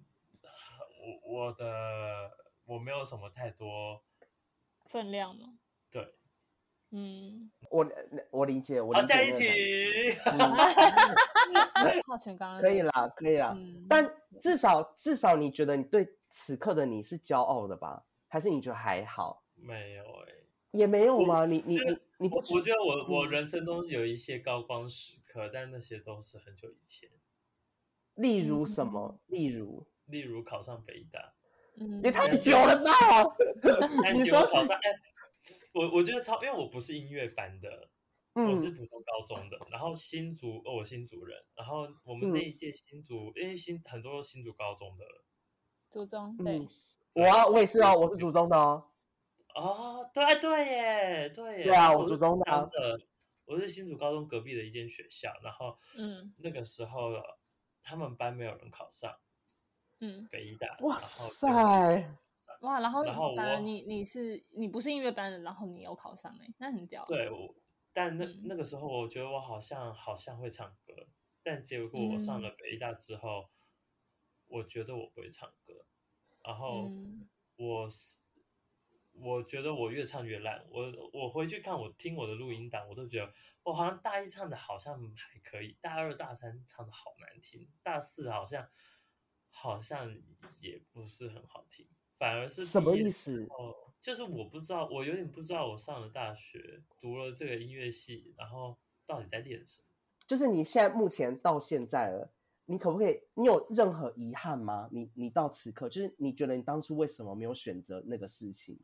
[1.46, 2.32] 我的
[2.72, 4.02] 我没有什么太多
[4.86, 5.58] 分量嘛，
[5.92, 6.16] 对。
[6.92, 7.86] 嗯，我
[8.32, 9.52] 我理解，我好，理解下一那个题。
[12.08, 13.54] 浩全刚刚可以啦，可以啦。
[13.58, 14.10] 嗯，但
[14.42, 18.06] 至少至少你觉得你对此刻的你是骄傲的吧？
[18.30, 19.44] 还是你觉得还好？
[19.56, 20.34] 没有哎、
[20.72, 21.46] 也没有吗？
[21.46, 27.10] 你你你你不我我觉得我我嗯人生中有一些高光时刻，但那些都是很久以前，
[28.16, 29.20] 例如什 么？
[29.28, 31.34] 例如例如考上北大，
[31.80, 32.02] 嗯。
[32.04, 32.92] 也太久了吧？
[34.04, 34.90] 但你说考上，哎，
[35.74, 37.90] 我我觉得超，因为我不是音乐班的，
[38.34, 42.44] 我是嗯普通高中的，然后新竹，哦，我新竹人，然后我们那嗯。
[42.46, 45.06] 一届新竹，因为新很多新竹高中的，
[45.90, 46.60] 祖宗对。
[46.60, 46.68] 嗯，
[47.14, 48.86] 我啊，我也是哦，我是初中的哦。
[49.56, 52.70] 哦，对哎对耶，对耶，对啊我初中的啊。
[52.72, 53.00] 真的，
[53.46, 56.34] 我是新竹高中隔壁的一间学校，然后嗯。
[56.38, 57.12] 那个时候
[57.84, 59.14] 他们班没有人考上
[60.02, 62.18] 嗯，北医大，哇然后就塞！
[62.62, 67.56] 哇，然后然后你你是你不是音乐班的，然后你有考上哎，那很屌，对，我
[67.94, 68.42] 但那、嗯。
[68.46, 71.08] 那个时候我觉得我好像好像会唱歌，
[71.42, 72.56] 但结果我上了嗯。
[72.58, 73.50] 北医大之后，
[74.48, 75.86] 我觉得我不会唱歌，
[76.44, 77.28] 然后嗯。
[77.56, 78.20] 我是
[79.14, 83.34] 我觉得我越唱越烂，我我回去看我听我的录音档，我都觉得
[83.64, 88.68] 我好像大一唱的好像还可以，大二大三唱的好难听，大四好像
[89.52, 90.12] 好像
[90.60, 91.86] 也不是很好听，
[92.18, 93.46] 反而是什么意思？
[93.52, 99.86] 哦，就是我不知道，我有点不知道，我上了大学，读了这个音乐系，然后到底在练什么？
[100.26, 102.32] 就是你现在目前到现在了，
[102.66, 103.22] 你可不可以？
[103.34, 104.88] 你有任何遗憾吗？
[104.92, 108.80] 你你到此刻，就是你觉得你当初为什么没有选择那个事情？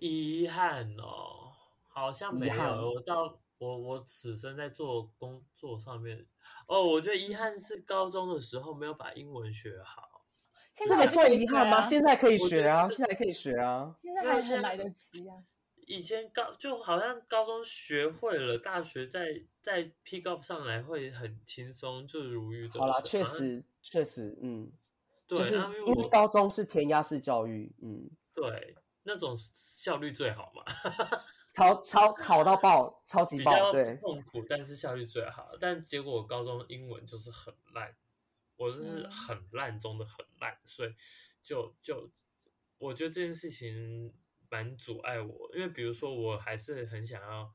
[0.00, 1.52] 遗憾哦，
[1.88, 2.92] 好像没有。
[2.92, 6.26] 我到我我此生在做工作上面，
[6.66, 10.24] 哦，我觉得遗憾是高中的时候没有把英文学好。
[10.72, 11.80] 这个现在还算遗憾吗？
[11.80, 13.94] 以学啊现在可以学啊，现在可以学啊。
[14.00, 15.36] 现在还是来得及啊，
[15.86, 19.26] 以前高就好像高中学会了，大学再
[19.60, 22.80] 再 pick up 上来会很轻松，就如鱼得水。
[22.80, 24.72] 好啦，确实确实，嗯，
[25.26, 30.64] 对，就是因因为高中是填鸭式教育，嗯，对那种效率最好嘛。
[31.60, 35.50] 超超考到爆，超级爆，对，痛苦，但是效率最好。
[35.60, 37.94] 但结果我高中英文就是很烂，
[38.56, 40.94] 我是嗯很烂中的很烂，所以
[41.42, 42.10] 就就
[42.78, 44.14] 我觉得这件事情
[44.48, 47.54] 蛮阻碍我，因为比如说我还是很想要，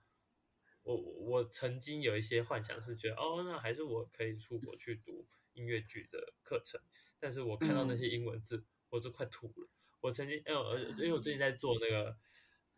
[0.84, 6.80] 我我曾经有一些幻想是觉得哦，那还是我可以出国去读音乐剧的课程，
[7.20, 9.68] 但是我看到那嗯些英文字，我就快吐了。
[10.02, 12.16] 我曾经，因为我因为我最近在做那个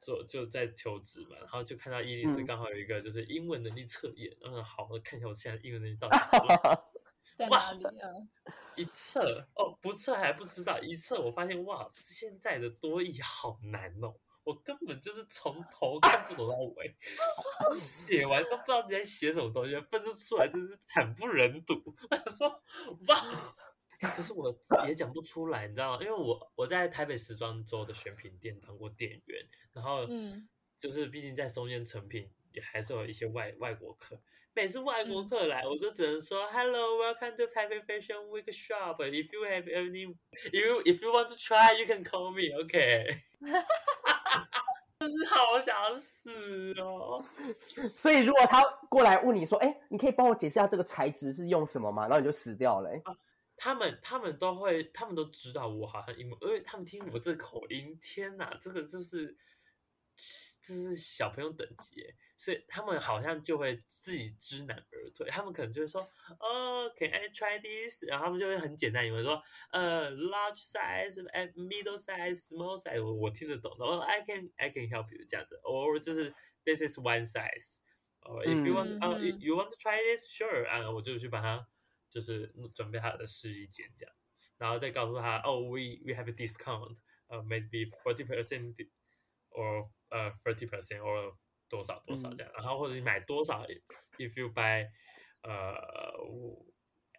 [0.01, 6.17] 做就在求职嘛，然后就看到伊利斯嗯刚好有一个就是英文能力测验，然后好，我看一下我现在英文能力到底
[7.49, 8.09] 哇 哪里啊？
[8.75, 16.95] 一测哦，不测还不知道，一测我发现哇，现在的多义好难哦，我根本就是从头看不懂到尾，
[17.75, 21.75] 写完都不知道自己在写什么东西，分数出来真是惨不忍睹。
[22.09, 22.49] 我想说
[23.07, 23.23] 哇，
[23.99, 24.55] 可是我
[24.87, 25.99] 也讲不出来，你知道吗？
[26.01, 34.19] 因为我我在台北时装周的选品店当过店员，然后嗯就是毕竟在松间成品也还是有一些外外国客，
[34.53, 38.97] 每次外国嗯客来，我就只能说 Hello, welcome to Taipei Fashion Week Shop.
[38.97, 40.15] If you have any,
[40.51, 42.55] if you if you want to try, you can call me.
[42.61, 43.17] OK.
[44.99, 47.19] 真 是好想死哦！
[47.95, 52.03] 所以如果他过来问你说，哎，你可以帮我解释下这个材质是用什么吗？
[52.07, 53.01] 然后你就死掉了、欸。
[53.57, 59.35] 他们他们都会，他们都知道我好像英文，因为他们听我这口音，天哪，这个就是
[60.61, 66.01] 这是小朋友等级耶，所以他们好像就会自己知难而退，他们可能就会说，
[66.39, 68.03] 哦，Can I try this？
[68.07, 69.41] 然后他们就会很简单，因为说，
[69.71, 78.65] 呃，large size、and middle size、small size，我我听得懂的，哦，I can I can help you 这样子，or 就是 this is one size，or，if
[78.65, 81.67] you want，呃、嗯 you want to try this，sure，啊，我就去帮他
[82.09, 84.13] 就是准备他的试衣间这样，
[84.57, 88.75] 然后再告诉他，哦，we we have a discount，呃、maybe forty percent
[89.51, 91.35] or 呃 thirty percent or
[91.69, 93.65] 多少多少这样，然后或者你买多少
[94.17, 94.87] ，if you buy
[95.43, 95.75] 呃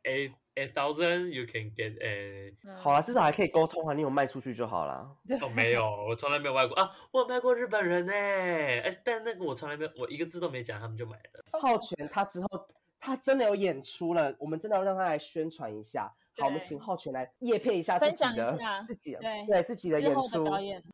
[0.05, 2.77] eight eight thousand you can get a 嗯。
[2.79, 5.17] 好啊，至少还可以沟通啊，你有卖出去就好了。
[5.41, 6.75] 哦没有，我从来没有卖过。
[6.77, 11.45] 啊，我有卖过日本人呢，哎，但那个我从来没有，我一个字都没讲，他们就买了。
[11.61, 12.69] 浩全他之后
[13.01, 16.13] 他真的有演出了，我们真的要让他来宣传一下。
[16.37, 20.47] 好，我们请浩全来叶片一下自分己的享一下自己的对对自己的演出。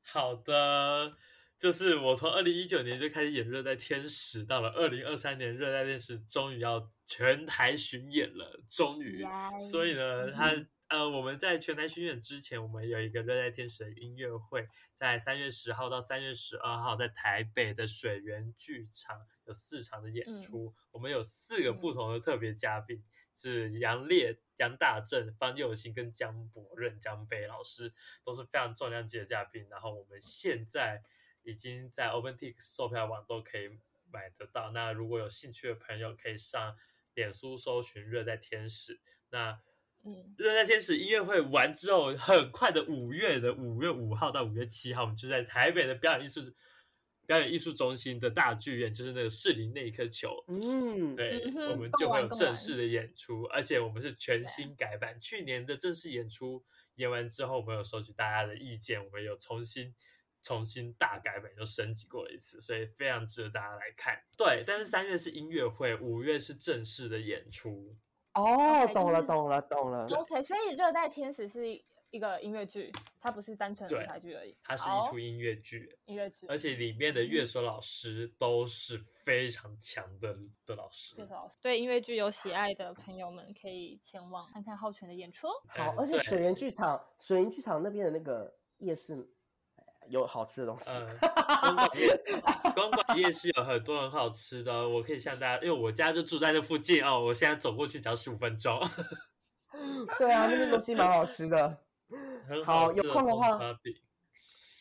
[0.02, 1.10] 好的，
[1.58, 9.22] 就是我从二零一九年就开始演《热带天使》，到了二零二三年，《热带天使》终于要全台巡演了，终于。
[9.58, 10.50] 所以呢，它
[10.88, 20.74] 呃，我们在全台巡演之前，我们有一个热带天使的音乐会，在三月十号到三月十二号，在台北的水源剧场有四场的演出。
[20.92, 23.02] 我们有四个不同的特别嘉宾，
[23.34, 27.92] 是杨烈、杨大正、方佑兴跟江博任、江北老师，
[28.22, 29.66] 都是非常重量级的嘉宾。
[29.70, 31.02] 然后我们现在
[31.42, 33.80] 已经在 OpenTix 售票网都可以
[34.12, 34.70] 买得到。
[34.72, 36.76] 那如果有兴趣的朋友，可以上
[37.14, 39.00] 脸书搜寻“热带天使”。
[39.30, 39.60] 那
[40.04, 46.40] 嗯，热带天使音乐会完之后，很快的五月的五月五号到五月七号，我们就在台北的表演艺术
[47.26, 55.18] 表演艺术中心的大剧院，就是那个士林那一颗球，嗯，对，嗯我们就会有正式的演出，而且我们是全新改版。
[55.18, 56.62] 去年的正式演出
[56.96, 59.94] 演完之后，我们有收集大家的意见，我们有重新
[60.42, 64.22] 重新大改版，又升级过了一次，所以非常值得大家来看。
[64.36, 67.96] 对，但是三月是音乐会，五月是正式的演出。
[68.34, 70.06] 哦懂了，懂了，懂了。
[70.06, 71.68] OK，所以《热带天使》是
[72.10, 74.56] 一个音乐剧，它不是单纯的舞台剧而已。
[74.62, 81.16] 它是一出音乐剧，音乐剧，而且里面的乐手老师都是非常强的的老师。
[81.16, 85.48] 乐手老师对音乐剧有喜爱的朋友们可以前往看看浩泉的演出。
[85.68, 89.28] 好，而且水源剧场，水源剧场那边的那个夜市
[90.08, 90.90] 有好吃的东西。
[90.90, 91.76] 嗯，
[92.74, 98.80] 公馆夜市有很多很好吃的哦，我可以向大家，因为我家就住在那附近哦，我现在走过去只要十五分钟，
[100.18, 101.78] 对啊，那边东西蛮好吃的。
[102.46, 103.58] 很好吃的葱有空的话。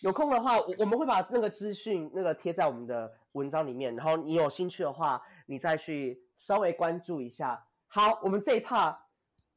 [0.01, 7.65] 有空的话，我我们会把那个资讯那个贴在我们的文章里面，然后你有兴趣的话，你再去稍微关注一下。
[7.87, 8.97] 好，我们这一 part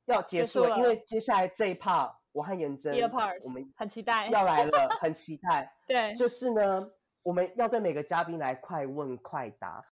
[0.05, 4.27] 要结束了，结束了因为接下来这一 part 我和颜真第二 part 我们很期待。
[4.27, 5.73] 要来了， 很期待。
[5.87, 6.87] 对，就是呢，
[7.23, 9.83] 我们要对每个嘉宾来快问快答，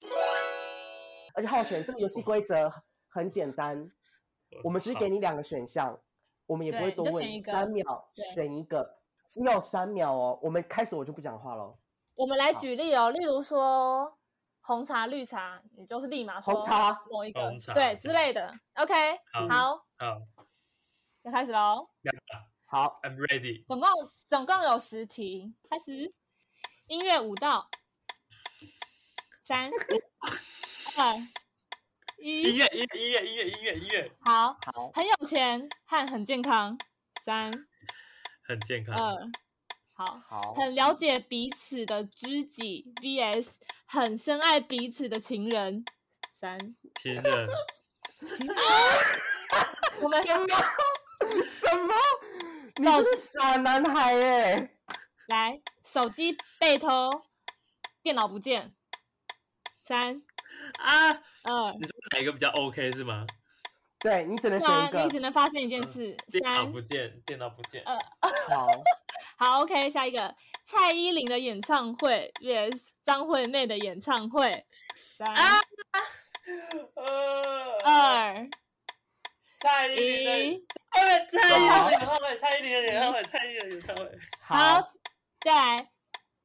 [1.34, 2.70] 而且浩选这个游戏规则
[3.08, 3.90] 很简单，
[4.62, 5.98] 我们只好给你两个选项，
[6.44, 10.38] 我们也不会对多问三秒对选一个，只有三秒哦。
[10.42, 11.78] 我们开始我就不讲话喽。
[12.14, 14.14] 我们来好举例哦，例如说
[14.60, 18.52] 红茶、绿茶，你就是立马说红茶某一个红茶对之类的。
[18.74, 18.94] OK，
[19.32, 20.22] 好好，好
[21.24, 21.88] 要开始喽。
[22.66, 23.64] 好，，I'm ready。
[23.66, 23.88] 总共
[24.28, 26.12] 总共有十题，开始。
[26.86, 27.66] 音乐舞蹈，
[29.42, 29.70] 三、
[30.98, 31.16] 二、
[32.18, 34.54] 一，音乐，音乐，音乐，音乐，音乐，音乐，好。
[34.66, 36.76] 好，很有钱和很健康，
[37.24, 37.50] 三、
[38.42, 38.94] 很健康。
[38.94, 39.16] 二，
[39.94, 40.20] 好。
[40.28, 43.54] 好，很了解彼此的知己 VS
[43.86, 45.86] 很深爱彼此的情人，
[46.30, 46.58] 三。
[47.00, 47.48] 情人，
[50.02, 50.22] 我们
[51.48, 51.94] 什么？
[52.76, 54.70] 你是傻男孩耶！
[55.28, 57.10] 来，手机被偷，
[58.02, 58.74] 电脑不见，
[59.84, 60.22] 三、
[60.78, 61.10] 啊，
[61.44, 63.26] 二，你说哪一个比较 OK 是吗？
[64.00, 65.02] 对你只能选一个。
[65.04, 65.10] 你。
[65.10, 67.82] 只能发生一件事，电脑三不，见，电脑不见。
[67.86, 67.98] 呃
[68.50, 68.66] 好，
[69.38, 70.34] 好，OK，下一个，
[70.64, 74.66] 蔡依林的演唱会 VS 张惠妹的演唱会，
[75.16, 75.26] 三、
[76.94, 78.48] 呃，二、
[79.64, 84.18] 蔡依林蔡依林的演唱会，蔡依林的演唱会，蔡依林的演唱会。
[84.38, 84.86] 好，
[85.40, 85.90] 再来，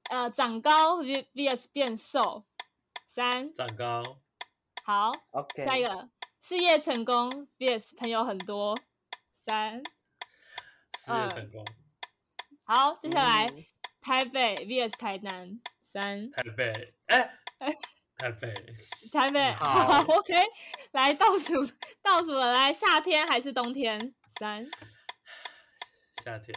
[0.09, 2.45] 呃，长高 V VS 变瘦，
[3.09, 4.01] 三，长高，
[4.85, 8.77] 好，，OK，下一个，事业成功 VS 朋友很多，
[9.35, 9.83] 三，
[10.97, 11.65] 事业成功。
[12.63, 13.65] 好，接下来、嗯。
[13.99, 17.37] 台北 VS 台南，三，台北，哎，
[18.19, 18.53] 台北，
[19.13, 20.33] 台北，好好， OK，
[20.91, 21.53] 来倒数
[22.01, 24.13] 倒数了，来，夏天还是冬天？
[24.37, 24.69] 三，
[26.21, 26.53] 夏天，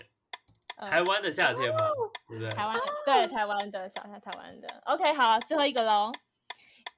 [0.77, 1.79] 二台湾的夏天吗？
[2.29, 2.51] 对不对？
[2.51, 4.69] 台湾对台湾的小台台湾的。
[4.87, 6.11] OK，好，最后一个喽。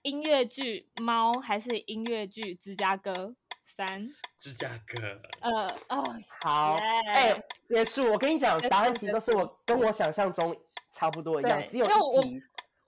[0.01, 3.13] 音乐剧《猫》还是音乐剧《芝加哥》？
[3.65, 4.09] 三，
[4.39, 5.21] 芝加哥。
[5.41, 8.11] 呃，哦，好，耶哎，结束。
[8.13, 10.55] 我跟你讲，答案其实都是我跟我想象中
[10.93, 12.43] 差不多一样，只有因为我一题，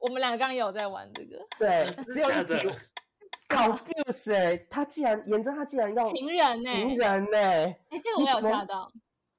[0.06, 2.68] 我们两个刚刚也有在玩这个对，只有一真的题。
[3.48, 8.92] confuse 哎、他竟然严正，他竟然要情人呢、情人呢、哎、这个我有吓到，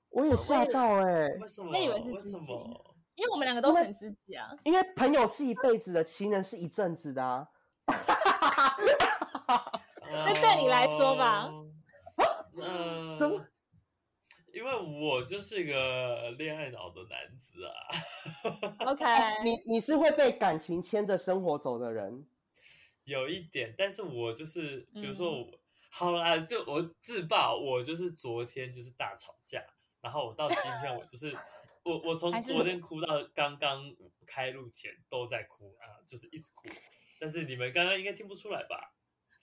[0.09, 1.71] 我也吓到哎、为什么？
[1.71, 2.53] 我以为是知己？
[3.15, 4.47] 因为我们两个都很知己啊。
[4.63, 7.47] 因为朋友是一辈子的，情人是一阵子的啊。
[10.09, 11.49] 那对你来说吧
[12.61, 13.43] 嗯， 怎么
[14.57, 17.71] 因为我就是一个恋爱脑的男子啊，
[18.91, 19.05] OK，
[19.43, 22.25] 你你是会被感情牵着生活走的人，
[23.03, 25.41] 有一点，但是我就是，比如说嗯。
[25.41, 25.59] 我，
[25.91, 29.63] 好啦，就我自曝，我就是昨天就是大吵架，
[30.01, 31.37] 然后我到今天我就是
[31.85, 33.95] 我我从昨天哭到刚刚
[34.25, 36.67] 开录前都在哭啊，就是一直哭，
[37.19, 38.91] 但是你们刚刚应该听不出来吧？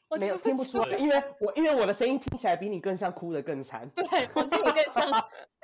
[0.08, 3.88] 我没有听不出来，因为我因为我的声音听起来比你更像哭的更惨。
[3.90, 5.10] 对，王俊伟更像，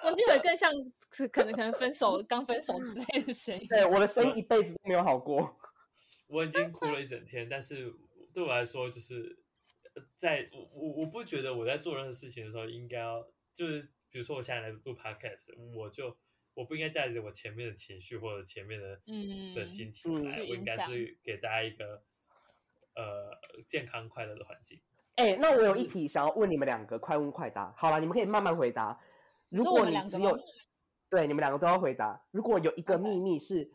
[0.03, 0.73] 王俊伟更像
[1.13, 3.67] 是可能可能分手刚分手之类的声音。
[3.71, 5.57] 对，我的声音一辈子都没有好过。
[6.27, 7.93] 我已经哭了一整天，但是
[8.33, 9.39] 对我来说，就是
[9.95, 16.17] 呃在我我我不觉得我在做任何事情的时候应该要，就是比如说我现在来录 podcast，我就
[16.55, 22.03] 我不应该带着我前面的情绪或者前面的嗯的心情嗯来，去我应该是给大家一个
[23.01, 24.81] 呃健康快乐的环境。
[25.17, 27.75] 哎、那我有一题想要问你们两个，快问快答。
[27.77, 28.99] 好了，你们可以慢慢回答。
[29.49, 30.39] 如果你只有，
[31.11, 32.25] 对，你们两个都要回答。
[32.31, 33.71] 如果有一个秘密是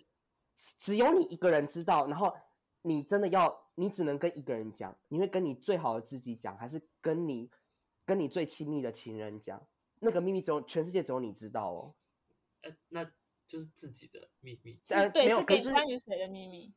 [0.55, 2.33] 只有你一个人知道，然后
[2.81, 7.51] 你真的要，你只能跟一个人讲，你会跟你最好的知己讲，还是跟你
[8.05, 9.67] 跟你最亲密的情人讲？
[9.99, 11.93] 那个秘密只有全世界只有你知道哦。
[12.61, 13.03] 呃，那
[13.47, 14.79] 就是自己的秘密。
[14.89, 16.73] 呃是对，是给关于谁的秘密？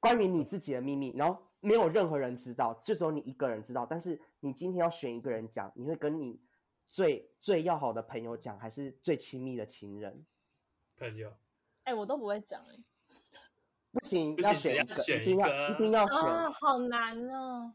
[0.00, 3.86] 关于你自己的秘密，然后没有任何人知道，就只有你一个人知道。
[3.86, 6.40] 但是你今天要选一个人讲，你会跟你
[6.86, 10.24] 最最要好的朋友讲，还是最亲密的情人？
[10.96, 11.32] 朋友，
[11.84, 12.76] 哎、我都不会讲哎、
[13.92, 16.18] 不行，不行要选一个，一定要一定要选。
[16.20, 17.72] 啊，好难哦。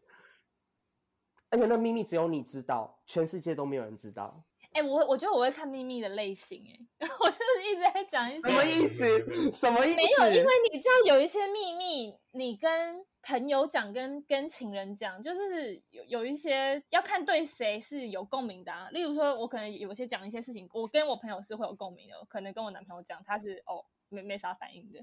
[1.50, 4.44] 而且那秘密只有你知道，全世界都没有人知道。
[4.76, 9.52] 哎、我我觉得我会看秘密的类型哎、 我就是一直在讲一些什么意思？
[9.54, 9.96] 什么意思？
[9.96, 18.90] 没有，因为你知道有一些秘密，你跟朋友讲，跟跟情人讲，就是有有一些要看对谁是有共鸣的啊。
[18.92, 25.00] 例如说，我可能有些讲一些事情，我跟我朋友是会有共鸣的，可能跟我男朋友讲，他是哦没没啥反应的。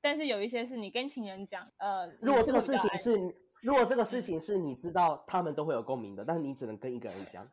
[0.00, 7.48] 但是有一些是你跟情人讲，呃，如果这个事情是，如果这个事情是你知道他们都会有共鸣的，但是你只能跟一个人讲。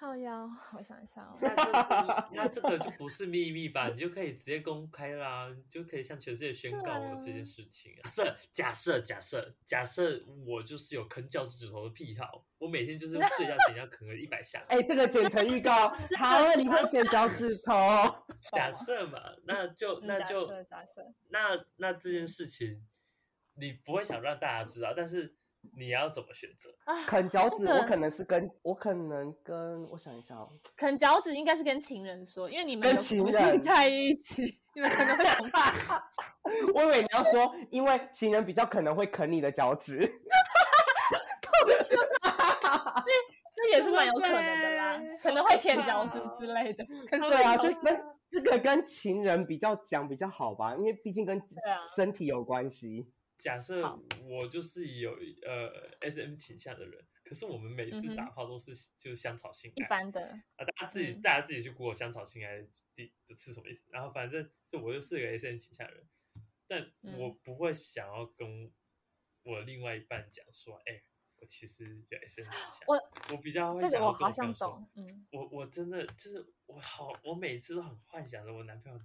[0.00, 3.88] 靠腰，我想一下哦， 那就是那这个就不是秘密吧？
[3.88, 7.94] 你就可以直接公开啦，你就可以向全世界宣告我这件事情。
[8.02, 14.64] 假设假设假设假设我就是有啃脚趾头的癖好，我每天就是睡觉前要啃个一百下。
[14.68, 15.88] 哎、这个剪成预告，
[16.18, 17.72] 好，你会剪脚趾头。
[18.52, 22.84] 假设嘛，那就嗯假那就设假设，那那这件事情，
[23.54, 25.34] 你不会想让大家知道，但是
[25.76, 26.70] 你要怎么选择？
[26.84, 35.72] 啊， 啃脚趾，我可能是跟我可能跟我想一下哦，啃脚趾应该是跟情人说，因为你们跟情人在一起，你们可能会怕
[36.74, 39.98] 我以为你要说，因为情人比较可能会啃你的脚趾。
[43.56, 46.84] 这也是蛮有可能的啦，可能会舔脚趾之类的。
[47.08, 53.08] 可是对啊，脚就跟这个跟情人比较讲比较好吧，因为毕竟跟啊身体有关系。
[53.36, 53.82] 假设
[54.22, 55.12] 我就是有
[55.42, 60.20] 呃 S M 倾向的人，可是我们每次打炮都是就是香草性爱一般的，
[60.56, 61.22] 啊，大家自己、嗯。
[61.22, 63.84] 大家自己去 Google 香草性爱第是什么意思？
[63.90, 66.08] 然后反正就我就是个 S M 倾向的人，
[66.66, 67.18] 但嗯。
[67.18, 68.72] 我不会想要跟
[69.42, 71.02] 我另外一半讲说，哎、
[71.36, 72.80] 我其实有 S M 倾向。
[72.86, 72.96] 我。
[73.30, 79.00] 我比较会这想要跟朋友说懂，嗯，我我真的就是我好，我每次都很幻想着我男朋友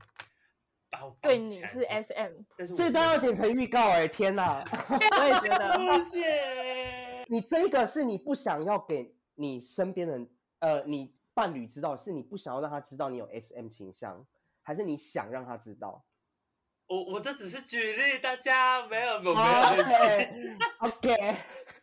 [0.89, 4.63] 把我对你是 S M，但是我这都要剪成预告哎、天哪！
[5.19, 7.25] 我也觉得，谢谢。
[7.27, 10.19] 你这个是你不想要给你身边的
[10.59, 14.25] 呃你伴侣知道，是你不想要让他知道你有 SM 倾向，
[14.63, 16.03] 还是你想让他知道
[16.87, 19.35] 我我这只是举例，大家没有我没有
[20.79, 21.35] OK，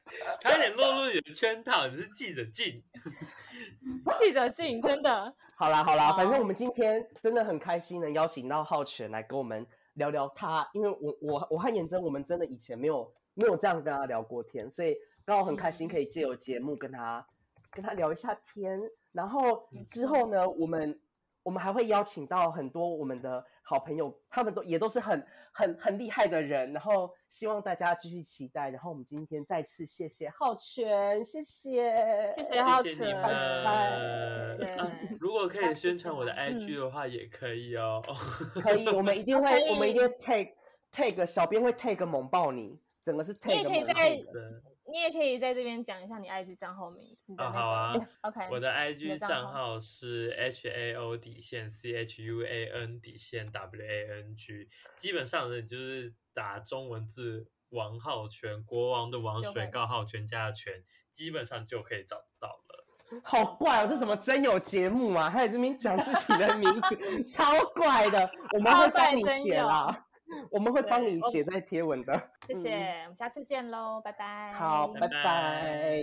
[0.41, 2.83] 他有点落入你的圈套，你是记者进。
[4.21, 17.27] 记者进真的，好啦好啦，反正我们今天真的很开心能邀请到浩全来跟我们聊聊他，因为我我我和颜真我们真的以前没有没有这样跟他聊过天，所以刚好很开心可以借由节目跟他
[17.71, 18.81] 跟他聊一下天，
[19.13, 20.99] 然后之后呢，我们
[21.47, 28.69] 我们还会邀请到很多我们的好朋友，他们都也都是很很很厉害的人，然后希望大家继续期待。
[28.69, 33.23] 然后我们今天再次谢谢浩全，谢谢，谢谢浩谢谢你全，们。
[33.65, 34.91] 拜啊
[35.21, 38.03] 如果可以宣传我的 IG 的话，也可以哦。
[38.61, 40.53] 可以，我们一定会， 我们一定会 take
[40.91, 44.63] take 小编会 take 猛爆你，整个是 take 可以在猛爆的。
[44.97, 47.17] 对你也可以在这边讲一下你 IG 账号名。
[47.37, 47.93] 哦，好啊。
[48.23, 54.07] OK，我的 IG 的账账号号是 H A O 底线 C H U A N 底线 W A
[54.23, 60.83] N G，基本上呢，你就是打中文字王浩全，国王的王，水告浩全家的全，
[61.13, 62.87] 基本上就可以找得到了。
[63.23, 65.31] 好怪哦，这什么真有节目啊？
[65.31, 68.29] 还有这边讲自己的名字， 超怪的。
[68.55, 70.06] 我们会帮你写啦，
[70.51, 72.31] 我们会帮你写在贴文的。
[72.49, 74.53] 谢谢，我们下次见喽，拜拜。
[74.53, 76.03] 好，拜拜拜拜